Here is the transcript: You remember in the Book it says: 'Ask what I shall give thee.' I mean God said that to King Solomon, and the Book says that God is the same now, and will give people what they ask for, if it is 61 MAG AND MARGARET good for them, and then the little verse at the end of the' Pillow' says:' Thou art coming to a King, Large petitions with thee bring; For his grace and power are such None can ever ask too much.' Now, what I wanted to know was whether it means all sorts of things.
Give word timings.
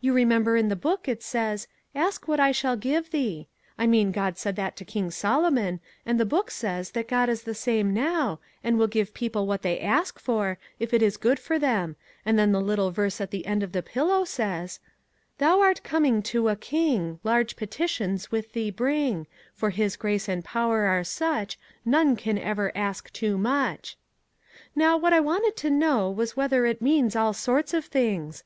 You 0.00 0.14
remember 0.14 0.56
in 0.56 0.70
the 0.70 0.76
Book 0.76 1.06
it 1.08 1.22
says: 1.22 1.68
'Ask 1.94 2.26
what 2.26 2.40
I 2.40 2.52
shall 2.52 2.74
give 2.74 3.10
thee.' 3.10 3.48
I 3.76 3.86
mean 3.86 4.12
God 4.12 4.38
said 4.38 4.56
that 4.56 4.76
to 4.76 4.84
King 4.86 5.10
Solomon, 5.10 5.80
and 6.06 6.18
the 6.18 6.24
Book 6.24 6.50
says 6.50 6.92
that 6.92 7.06
God 7.06 7.28
is 7.28 7.42
the 7.42 7.52
same 7.54 7.92
now, 7.92 8.40
and 8.64 8.78
will 8.78 8.86
give 8.86 9.12
people 9.12 9.46
what 9.46 9.60
they 9.60 9.78
ask 9.78 10.18
for, 10.18 10.56
if 10.78 10.94
it 10.94 11.02
is 11.02 11.16
61 11.16 11.16
MAG 11.16 11.16
AND 11.16 11.16
MARGARET 11.18 11.20
good 11.20 11.38
for 11.44 11.58
them, 11.84 11.96
and 12.24 12.38
then 12.38 12.52
the 12.52 12.66
little 12.66 12.90
verse 12.92 13.20
at 13.20 13.30
the 13.30 13.44
end 13.44 13.62
of 13.62 13.72
the' 13.72 13.82
Pillow' 13.92 14.24
says:' 14.36 14.80
Thou 15.36 15.60
art 15.60 15.82
coming 15.84 16.22
to 16.22 16.48
a 16.48 16.56
King, 16.56 17.20
Large 17.22 17.54
petitions 17.56 18.30
with 18.32 18.54
thee 18.54 18.70
bring; 18.70 19.26
For 19.52 19.68
his 19.68 19.96
grace 19.96 20.30
and 20.30 20.42
power 20.42 20.84
are 20.84 21.04
such 21.04 21.58
None 21.84 22.16
can 22.16 22.38
ever 22.38 22.72
ask 22.74 23.12
too 23.12 23.36
much.' 23.36 23.98
Now, 24.74 24.96
what 24.96 25.12
I 25.12 25.20
wanted 25.20 25.56
to 25.56 25.68
know 25.68 26.10
was 26.10 26.38
whether 26.38 26.64
it 26.64 26.80
means 26.80 27.14
all 27.14 27.34
sorts 27.34 27.74
of 27.74 27.84
things. 27.84 28.42